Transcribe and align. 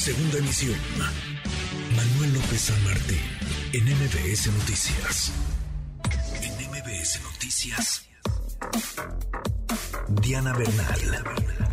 Segunda 0.00 0.38
emisión. 0.38 0.78
Manuel 1.94 2.32
López 2.32 2.58
San 2.58 2.84
Martín, 2.84 3.20
en 3.74 3.84
MBS 3.84 4.46
Noticias. 4.46 5.30
En 6.40 6.54
MBS 6.70 7.20
Noticias. 7.22 8.08
Diana 10.22 10.54
Bernal. 10.54 11.69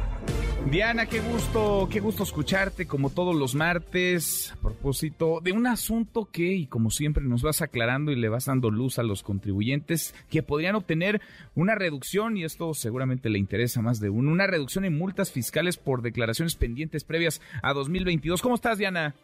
Diana, 0.69 1.05
qué 1.05 1.21
gusto, 1.21 1.87
qué 1.89 2.01
gusto 2.01 2.23
escucharte 2.23 2.87
como 2.87 3.09
todos 3.09 3.33
los 3.33 3.55
martes 3.55 4.51
a 4.51 4.61
propósito 4.61 5.39
de 5.41 5.53
un 5.53 5.65
asunto 5.65 6.27
que, 6.29 6.55
y 6.55 6.65
como 6.65 6.91
siempre, 6.91 7.23
nos 7.23 7.41
vas 7.41 7.61
aclarando 7.61 8.11
y 8.11 8.17
le 8.17 8.27
vas 8.27 8.47
dando 8.47 8.69
luz 8.69 8.99
a 8.99 9.03
los 9.03 9.23
contribuyentes 9.23 10.13
que 10.29 10.43
podrían 10.43 10.75
obtener 10.75 11.21
una 11.55 11.75
reducción, 11.75 12.35
y 12.35 12.43
esto 12.43 12.73
seguramente 12.73 13.29
le 13.29 13.39
interesa 13.39 13.81
más 13.81 14.01
de 14.01 14.09
uno, 14.09 14.29
una 14.29 14.45
reducción 14.45 14.83
en 14.83 14.97
multas 14.97 15.31
fiscales 15.31 15.77
por 15.77 16.01
declaraciones 16.01 16.55
pendientes 16.55 17.05
previas 17.05 17.41
a 17.63 17.73
2022. 17.73 18.41
¿Cómo 18.41 18.55
estás, 18.55 18.77
Diana? 18.77 19.15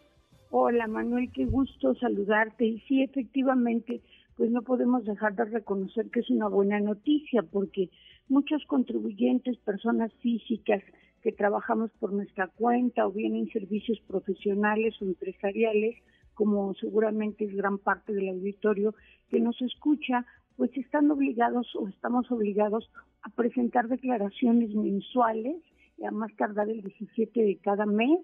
Hola, 0.48 0.86
Manuel, 0.86 1.30
qué 1.30 1.44
gusto 1.44 1.94
saludarte. 1.96 2.64
Y 2.64 2.80
sí, 2.88 3.02
efectivamente, 3.02 4.00
pues 4.36 4.50
no 4.50 4.62
podemos 4.62 5.04
dejar 5.04 5.34
de 5.36 5.44
reconocer 5.44 6.10
que 6.10 6.20
es 6.20 6.30
una 6.30 6.48
buena 6.48 6.80
noticia 6.80 7.42
porque 7.42 7.90
muchos 8.28 8.64
contribuyentes, 8.66 9.58
personas 9.58 10.12
físicas, 10.14 10.82
que 11.22 11.32
trabajamos 11.32 11.90
por 11.98 12.12
nuestra 12.12 12.48
cuenta 12.48 13.06
o 13.06 13.12
bien 13.12 13.34
en 13.34 13.48
servicios 13.48 13.98
profesionales 14.06 14.94
o 15.00 15.06
empresariales, 15.06 15.96
como 16.34 16.74
seguramente 16.74 17.44
es 17.44 17.54
gran 17.54 17.78
parte 17.78 18.12
del 18.12 18.28
auditorio 18.28 18.94
que 19.30 19.40
nos 19.40 19.60
escucha, 19.62 20.26
pues 20.56 20.76
están 20.76 21.10
obligados 21.10 21.74
o 21.76 21.88
estamos 21.88 22.30
obligados 22.30 22.90
a 23.22 23.30
presentar 23.30 23.88
declaraciones 23.88 24.74
mensuales, 24.74 25.56
a 26.06 26.10
más 26.10 26.34
tardar 26.36 26.68
el 26.68 26.82
17 26.82 27.42
de 27.42 27.56
cada 27.56 27.86
mes, 27.86 28.20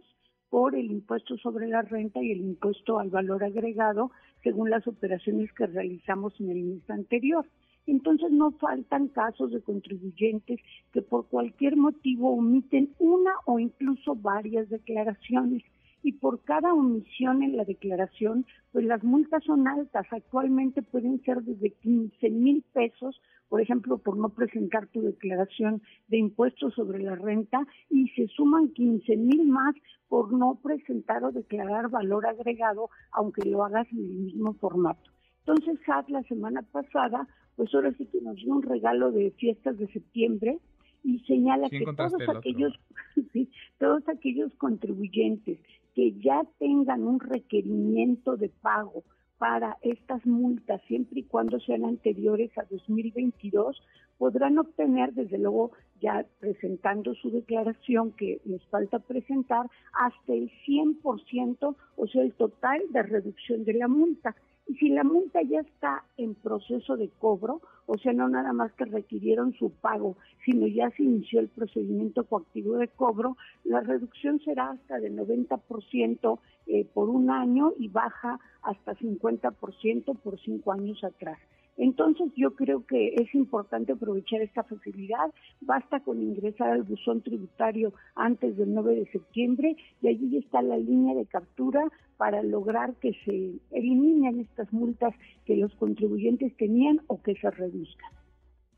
por 0.50 0.74
el 0.74 0.90
impuesto 0.90 1.38
sobre 1.38 1.68
la 1.68 1.82
renta 1.82 2.22
y 2.22 2.32
el 2.32 2.40
impuesto 2.40 2.98
al 2.98 3.08
valor 3.08 3.44
agregado, 3.44 4.10
según 4.42 4.68
las 4.68 4.86
operaciones 4.86 5.52
que 5.52 5.66
realizamos 5.66 6.38
en 6.40 6.50
el 6.50 6.62
mes 6.62 6.90
anterior. 6.90 7.46
Entonces 7.86 8.30
no 8.30 8.50
faltan 8.52 9.08
casos 9.08 9.52
de 9.52 9.62
contribuyentes 9.62 10.60
que 10.92 11.02
por 11.02 11.26
cualquier 11.28 11.76
motivo 11.76 12.34
omiten 12.34 12.90
una 12.98 13.32
o 13.46 13.58
incluso 13.58 14.14
varias 14.14 14.68
declaraciones 14.68 15.62
y 16.02 16.12
por 16.12 16.42
cada 16.44 16.72
omisión 16.72 17.42
en 17.42 17.56
la 17.56 17.64
declaración, 17.64 18.46
pues 18.72 18.84
las 18.84 19.02
multas 19.04 19.44
son 19.44 19.68
altas. 19.68 20.06
Actualmente 20.10 20.82
pueden 20.82 21.22
ser 21.22 21.42
desde 21.42 21.70
15 21.70 22.30
mil 22.30 22.64
pesos, 22.72 23.20
por 23.48 23.60
ejemplo, 23.60 23.98
por 23.98 24.16
no 24.16 24.28
presentar 24.30 24.86
tu 24.88 25.02
declaración 25.02 25.82
de 26.08 26.18
impuestos 26.18 26.74
sobre 26.74 27.02
la 27.02 27.16
renta, 27.16 27.66
y 27.88 28.08
se 28.10 28.28
suman 28.28 28.72
15 28.72 29.16
mil 29.16 29.46
más 29.46 29.74
por 30.08 30.32
no 30.32 30.58
presentar 30.62 31.24
o 31.24 31.32
declarar 31.32 31.88
valor 31.88 32.26
agregado, 32.26 32.90
aunque 33.12 33.48
lo 33.48 33.64
hagas 33.64 33.86
en 33.92 33.98
el 33.98 34.14
mismo 34.14 34.54
formato. 34.54 35.10
Entonces, 35.40 35.78
SAT 35.86 36.08
la 36.10 36.22
semana 36.24 36.62
pasada 36.62 37.26
pues 37.60 37.74
ahora 37.74 37.92
sí 37.98 38.06
que 38.06 38.22
nos 38.22 38.36
dio 38.36 38.54
un 38.54 38.62
regalo 38.62 39.12
de 39.12 39.32
fiestas 39.32 39.76
de 39.76 39.86
septiembre 39.88 40.58
y 41.02 41.18
señala 41.20 41.68
que 41.68 41.84
todos 41.96 42.28
aquellos, 42.28 42.78
todos 43.78 44.08
aquellos 44.08 44.54
contribuyentes 44.56 45.58
que 45.94 46.12
ya 46.20 46.42
tengan 46.58 47.04
un 47.06 47.20
requerimiento 47.20 48.36
de 48.36 48.48
pago 48.48 49.02
para 49.38 49.78
estas 49.80 50.24
multas, 50.26 50.82
siempre 50.86 51.20
y 51.20 51.22
cuando 51.24 51.58
sean 51.60 51.84
anteriores 51.84 52.56
a 52.58 52.64
2022, 52.70 53.82
podrán 54.18 54.58
obtener, 54.58 55.14
desde 55.14 55.38
luego, 55.38 55.72
ya 55.98 56.26
presentando 56.40 57.14
su 57.14 57.30
declaración 57.30 58.12
que 58.12 58.38
les 58.44 58.62
falta 58.66 58.98
presentar, 58.98 59.66
hasta 59.94 60.34
el 60.34 60.50
100%, 60.66 61.74
o 61.96 62.06
sea, 62.06 62.22
el 62.22 62.34
total 62.34 62.82
de 62.90 63.02
reducción 63.02 63.64
de 63.64 63.72
la 63.72 63.88
multa. 63.88 64.36
Y 64.70 64.76
si 64.76 64.88
la 64.88 65.02
multa 65.02 65.42
ya 65.42 65.62
está 65.62 66.04
en 66.16 66.36
proceso 66.36 66.96
de 66.96 67.08
cobro, 67.18 67.60
o 67.86 67.98
sea, 67.98 68.12
no 68.12 68.28
nada 68.28 68.52
más 68.52 68.72
que 68.74 68.84
requirieron 68.84 69.52
su 69.54 69.72
pago, 69.72 70.16
sino 70.44 70.68
ya 70.68 70.88
se 70.90 71.02
inició 71.02 71.40
el 71.40 71.48
procedimiento 71.48 72.22
coactivo 72.22 72.76
de 72.76 72.86
cobro, 72.86 73.36
la 73.64 73.80
reducción 73.80 74.38
será 74.44 74.70
hasta 74.70 75.00
de 75.00 75.10
90% 75.10 76.38
eh, 76.68 76.84
por 76.94 77.08
un 77.08 77.30
año 77.30 77.72
y 77.80 77.88
baja 77.88 78.38
hasta 78.62 78.94
50% 78.94 80.16
por 80.16 80.40
cinco 80.40 80.70
años 80.70 81.02
atrás. 81.02 81.40
Entonces 81.80 82.30
yo 82.36 82.54
creo 82.54 82.84
que 82.84 83.14
es 83.14 83.34
importante 83.34 83.92
aprovechar 83.92 84.42
esta 84.42 84.62
facilidad. 84.64 85.32
Basta 85.62 86.00
con 86.00 86.22
ingresar 86.22 86.68
al 86.68 86.82
buzón 86.82 87.22
tributario 87.22 87.94
antes 88.14 88.54
del 88.58 88.74
9 88.74 88.96
de 88.96 89.10
septiembre 89.10 89.76
y 90.02 90.08
allí 90.08 90.36
está 90.36 90.60
la 90.60 90.76
línea 90.76 91.14
de 91.14 91.24
captura 91.24 91.80
para 92.18 92.42
lograr 92.42 92.96
que 92.96 93.12
se 93.24 93.54
eliminen 93.70 94.40
estas 94.40 94.70
multas 94.74 95.14
que 95.46 95.56
los 95.56 95.74
contribuyentes 95.76 96.54
tenían 96.58 97.00
o 97.06 97.22
que 97.22 97.34
se 97.36 97.50
reduzcan. 97.50 98.10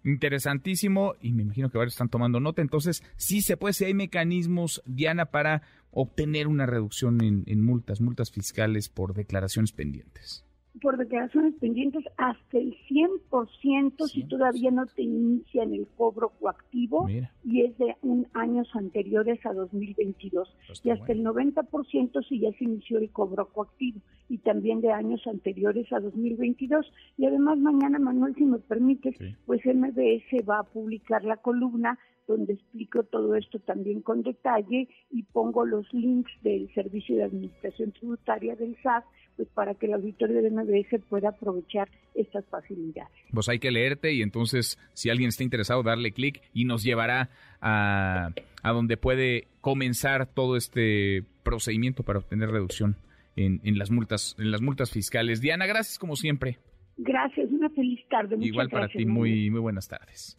Interesantísimo 0.05 1.15
y 1.21 1.33
me 1.33 1.43
imagino 1.43 1.71
que 1.71 1.79
varios 1.79 1.95
están 1.95 2.09
tomando 2.09 2.39
nota. 2.39 2.63
Entonces, 2.63 3.03
sí 3.17 3.41
se 3.41 3.57
puede, 3.57 3.73
si 3.73 3.85
hay 3.85 3.95
mecanismos, 3.95 4.81
Diana, 4.87 5.27
para 5.27 5.63
obtener 5.91 6.47
una 6.47 6.67
reducción 6.67 7.19
en 7.21 7.65
multas, 7.65 8.01
multas 8.01 8.31
fiscales 8.31 8.89
por 8.89 9.13
declaraciones 9.13 9.73
pendientes 9.73 10.47
por 10.81 10.97
declaraciones 10.97 11.55
pendientes 11.61 12.05
hasta 12.17 12.59
el 12.59 12.75
100% 12.89 14.09
si 14.09 14.25
todavía 14.25 14.71
no 14.71 14.87
te 14.87 15.03
inician 15.03 15.75
el 15.75 15.87
cobro 15.97 16.31
coactivo 16.41 17.09
y 17.45 17.63
es 17.63 17.77
de 17.79 17.97
un 18.03 18.27
años 18.33 18.69
anteriores 18.75 19.45
a 19.45 19.53
2022 19.53 20.57
pues 20.67 20.81
y 20.85 20.91
hasta 20.91 21.13
el 21.13 21.25
90% 21.25 22.27
si 22.27 22.41
ya 22.41 22.53
se 22.53 22.65
inició 22.65 22.99
el 22.99 23.11
cobro 23.11 23.49
coactivo 23.49 24.01
y 24.29 24.39
también 24.39 24.81
de 24.81 24.93
años 24.93 25.27
anteriores 25.27 25.93
a 25.93 26.01
2022 26.01 26.91
y 27.19 27.27
además 27.27 27.59
mañana 27.59 27.99
Manuel 27.99 28.35
si 28.35 28.45
me 28.45 28.59
permite 28.59 29.15
pues 29.45 29.61
MBS 29.67 30.49
va 30.49 30.61
a 30.61 30.65
publicar 30.65 31.23
la 31.25 31.37
columna 31.37 31.99
donde 32.27 32.55
explico 32.55 33.03
todo 33.05 33.35
esto 33.35 33.59
también 33.61 34.01
con 34.01 34.23
detalle 34.23 34.89
y 35.11 35.23
pongo 35.25 35.65
los 35.65 35.93
links 35.93 36.33
del 36.43 36.73
Servicio 36.75 37.17
de 37.17 37.25
Administración 37.25 37.93
Tributaria 37.93 38.57
del 38.57 38.77
SAT 38.83 39.05
pues 39.37 39.49
para 39.49 39.75
que 39.75 39.87
el 39.87 39.95
auditorio 39.95 40.43
de 40.43 40.51
MBS 40.51 41.03
pueda 41.09 41.31
aprovechar 41.31 41.89
estas 42.15 42.45
facilidades. 42.47 43.13
Pues 43.33 43.49
hay 43.49 43.59
que 43.59 43.71
leerte 43.71 44.13
y 44.13 44.23
entonces 44.23 44.79
si 44.93 45.11
alguien 45.11 45.29
está 45.29 45.43
interesado 45.43 45.83
darle 45.83 46.13
clic 46.13 46.43
y 46.53 46.65
nos 46.65 46.83
llevará 46.83 47.31
a, 47.61 48.31
a 48.63 48.73
donde 48.73 48.97
puede 48.97 49.49
comenzar 49.61 50.27
todo 50.27 50.57
este 50.57 51.25
procedimiento 51.43 52.03
para 52.03 52.19
obtener 52.21 52.51
reducción 52.51 52.97
en, 53.37 53.61
en, 53.65 53.79
las 53.79 53.91
multas 53.91 54.37
en 54.39 54.51
las 54.51 54.61
multas 54.61 54.91
fiscales. 54.91 55.41
Diana, 55.41 55.67
gracias 55.67 55.99
como 55.99 56.17
siempre. 56.17 56.59
Gracias, 56.99 57.51
una 57.51 57.71
feliz 57.71 58.01
tarde. 58.09 58.37
Igual 58.41 58.69
para 58.69 58.89
ti, 58.89 59.07
muy, 59.07 59.51
muy 59.51 59.61
buenas 59.61 59.89
tardes. 59.89 60.37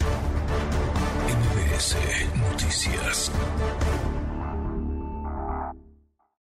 MBS 1.27 1.95
Noticias. 2.49 3.31